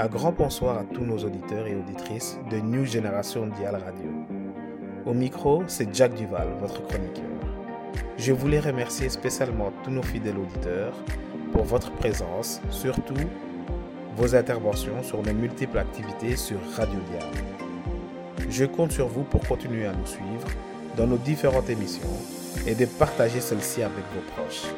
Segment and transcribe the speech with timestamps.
[0.00, 4.08] Un grand bonsoir à tous nos auditeurs et auditrices de New Generation Dial Radio.
[5.04, 7.24] Au micro, c'est Jack Duval, votre chroniqueur.
[8.16, 10.92] Je voulais remercier spécialement tous nos fidèles auditeurs
[11.50, 13.28] pour votre présence, surtout
[14.16, 18.46] vos interventions sur les multiples activités sur Radio Dial.
[18.48, 20.46] Je compte sur vous pour continuer à nous suivre
[20.96, 22.06] dans nos différentes émissions
[22.68, 24.72] et de partager celles-ci avec vos proches.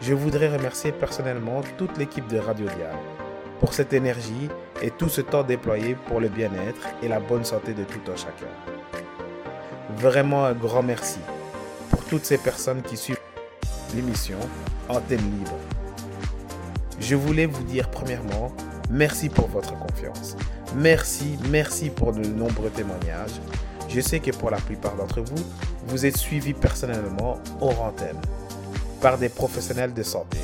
[0.00, 2.96] Je voudrais remercier personnellement toute l'équipe de Radio Dial
[3.60, 4.48] pour cette énergie
[4.82, 8.16] et tout ce temps déployé pour le bien-être et la bonne santé de tout un
[8.16, 8.46] chacun.
[9.96, 11.20] Vraiment un grand merci
[11.90, 13.18] pour toutes ces personnes qui suivent
[13.94, 14.38] l'émission
[14.88, 15.58] Antenne Libre.
[17.00, 18.52] Je voulais vous dire premièrement
[18.90, 20.36] merci pour votre confiance.
[20.76, 23.40] Merci, merci pour de nombreux témoignages.
[23.88, 25.44] Je sais que pour la plupart d'entre vous,
[25.86, 28.20] vous êtes suivis personnellement hors antenne
[29.00, 30.38] par des professionnels de santé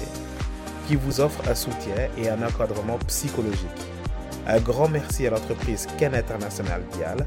[0.90, 3.80] qui vous offrent un soutien et un encadrement psychologique.
[4.48, 7.24] Un grand merci à l'entreprise Ken International Dial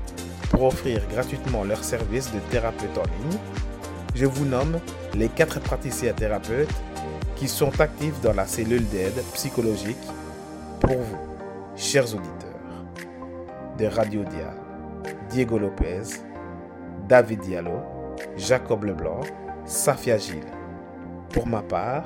[0.49, 3.39] pour offrir gratuitement leurs services de thérapeute en ligne.
[4.15, 4.81] Je vous nomme
[5.13, 6.75] les quatre praticiens thérapeutes
[7.37, 9.95] qui sont actifs dans la cellule d'aide psychologique
[10.81, 11.19] pour vous,
[11.77, 12.83] chers auditeurs,
[13.77, 14.57] de Radio Dial,
[15.29, 16.19] Diego Lopez,
[17.07, 17.79] David Diallo,
[18.35, 19.21] Jacob Leblanc,
[19.65, 20.51] Safia Gilles.
[21.29, 22.03] Pour ma part,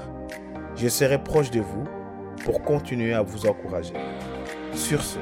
[0.78, 1.86] je serai proche de vous
[2.46, 3.94] pour continuer à vous encourager.
[4.74, 5.18] Sur ce,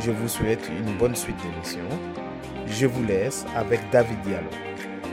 [0.00, 1.84] je vous souhaite une bonne suite d'émission.
[2.66, 4.50] Je vous laisse avec David Diallo,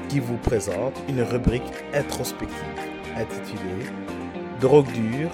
[0.07, 2.55] qui vous présente une rubrique introspective
[3.15, 3.85] intitulée
[4.59, 5.31] Drogue dure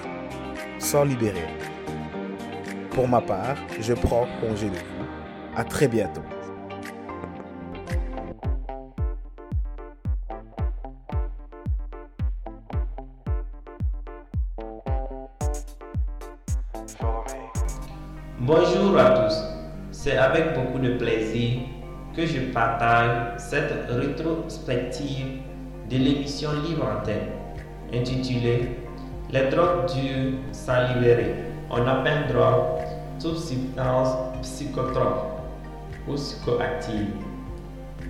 [0.79, 1.47] sans libérer.
[2.91, 5.55] Pour ma part, je prends congé de vous.
[5.55, 6.21] À très bientôt.
[18.37, 19.33] Bonjour à tous,
[19.93, 21.61] c'est avec beaucoup de plaisir
[22.13, 25.39] que je partage cette rétrospective
[25.89, 27.29] de l'émission Libre Antenne
[27.93, 28.71] intitulée
[29.31, 31.33] Les drogues dures sans libérer.
[31.71, 32.83] On appelle drogue
[33.21, 34.09] toute substance
[34.41, 35.39] psychotrope
[36.05, 37.13] ou psychoactive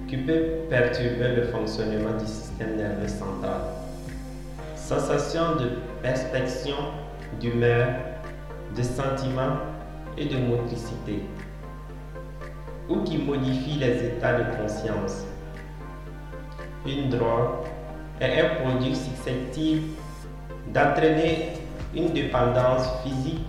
[0.07, 3.61] qui peut perturber le fonctionnement du système nerveux central.
[4.75, 5.69] Sensation de
[6.01, 6.77] perspection,
[7.39, 7.89] d'humeur,
[8.75, 9.74] de sentiment
[10.17, 11.21] et de motricité,
[12.89, 15.25] ou qui modifie les états de conscience.
[16.85, 17.65] Une drogue
[18.21, 19.87] est un produit susceptible
[20.73, 21.53] d'entraîner
[21.95, 23.41] une dépendance physique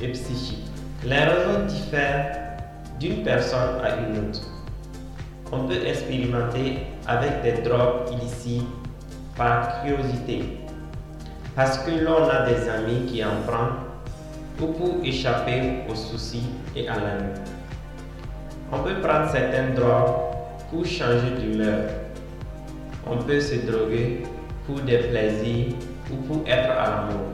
[0.00, 0.70] et psychique.
[1.04, 2.56] Les raisons diffèrent
[2.98, 4.40] d'une personne à une autre.
[5.52, 8.66] On peut expérimenter avec des drogues illicites
[9.36, 10.58] par curiosité,
[11.54, 13.83] parce que l'on a des amis qui en prennent
[14.60, 17.40] ou pour échapper aux soucis et à la nuit.
[18.72, 20.14] On peut prendre certaines drogues
[20.70, 21.88] pour changer d'humeur.
[23.06, 24.22] On peut se droguer
[24.66, 25.74] pour des plaisirs
[26.10, 27.26] ou pour être à l'amour.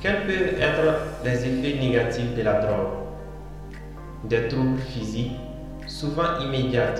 [0.00, 0.94] Quels peuvent être
[1.24, 2.94] les effets négatifs de la drogue?
[4.24, 5.38] Des troubles physiques,
[5.86, 6.94] souvent immédiats.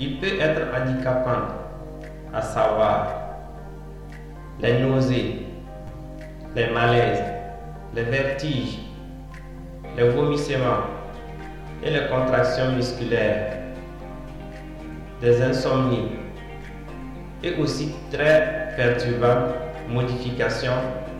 [0.00, 1.48] Il peut être handicapant,
[2.32, 3.08] à savoir
[4.60, 5.41] les nausées,
[6.54, 7.22] les malaises,
[7.94, 8.78] les vertiges,
[9.96, 10.84] les vomissements
[11.82, 13.58] et les contractions musculaires,
[15.20, 16.08] des insomnies
[17.42, 19.54] et aussi très perturbantes
[19.88, 20.72] modifications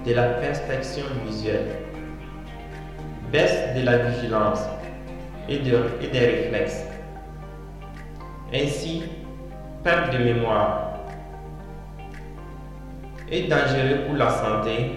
[0.07, 1.77] de la perspection visuelle,
[3.31, 4.61] baisse de la vigilance
[5.49, 5.79] et, de,
[6.13, 6.85] des réflexes.
[8.55, 9.05] Ainsi,
[9.83, 10.93] perte de mémoire
[13.31, 14.97] est dangereux pour la santé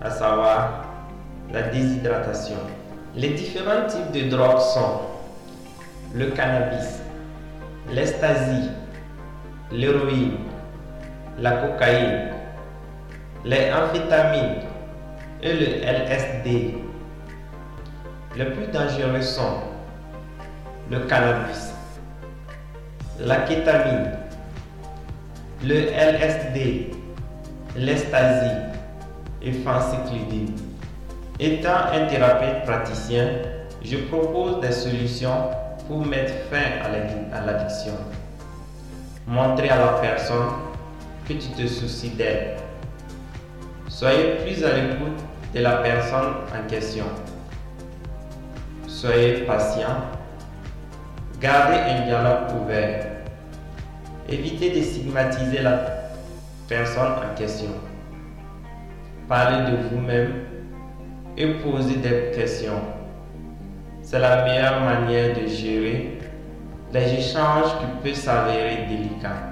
[0.00, 0.84] à savoir
[1.52, 2.56] la déshydratation.
[3.14, 5.00] Les différents types de drogues sont
[6.14, 7.00] le cannabis,
[7.92, 8.70] l'ecstasy,
[9.72, 10.38] l'héroïne,
[11.38, 12.28] la cocaïne,
[13.44, 14.62] les amphétamines
[15.42, 16.74] et le LSD.
[18.36, 19.58] Les plus dangereux sont
[20.90, 21.72] le cannabis,
[23.18, 24.12] la kétamine,
[25.64, 26.90] le LSD,
[27.76, 28.50] l'ecstasy,
[29.42, 30.54] et Clidine.
[31.38, 33.28] Étant un thérapeute praticien,
[33.82, 35.50] je propose des solutions
[35.88, 37.94] pour mettre fin à l'addiction.
[39.26, 40.50] Montrer à la personne
[41.26, 42.56] que tu te soucies d'elle.
[43.88, 45.18] Soyez plus à l'écoute
[45.54, 47.04] de la personne en question.
[48.86, 50.04] Soyez patient.
[51.40, 53.06] Gardez un dialogue ouvert.
[54.28, 55.80] Évitez de stigmatiser la
[56.68, 57.70] personne en question.
[59.30, 60.32] Parlez de vous-même
[61.36, 62.80] et poser des questions.
[64.02, 66.18] C'est la meilleure manière de gérer
[66.92, 69.46] les échanges qui peuvent s'avérer délicats.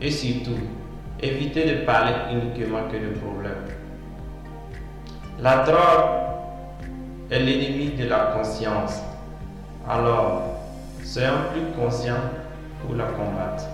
[0.00, 0.58] Et surtout,
[1.20, 3.52] éviter de parler uniquement que de problèmes.
[5.38, 6.10] La drogue
[7.30, 9.02] est l'ennemi de la conscience.
[9.88, 10.42] Alors,
[11.04, 12.24] soyons plus conscients
[12.84, 13.66] pour la combattre.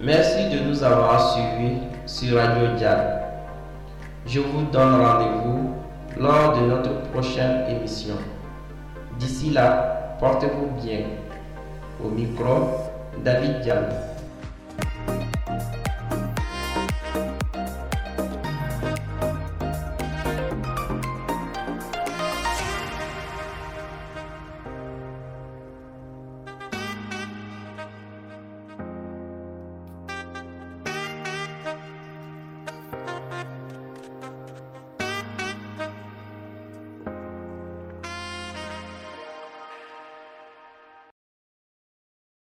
[0.00, 3.23] Merci de nous avoir suivis sur Radio Dial.
[4.26, 5.74] Je vous donne rendez-vous
[6.18, 8.14] lors de notre prochaine émission.
[9.18, 11.00] D'ici là, portez-vous bien.
[12.02, 12.70] Au micro,
[13.22, 14.03] David Diallo.